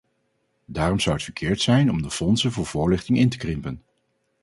Daarom 0.65 0.99
zou 0.99 1.15
het 1.15 1.23
verkeerd 1.23 1.61
zijn 1.61 1.89
om 1.89 2.01
de 2.01 2.11
fondsen 2.11 2.51
voor 2.51 2.65
voorlichting 2.65 3.17
in 3.17 3.29
te 3.29 3.37
krimpen. 3.37 3.83